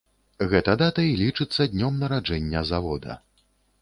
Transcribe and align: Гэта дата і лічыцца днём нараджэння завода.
Гэта 0.53 0.73
дата 0.81 1.03
і 1.09 1.11
лічыцца 1.21 1.67
днём 1.73 1.99
нараджэння 2.05 2.65
завода. 2.71 3.19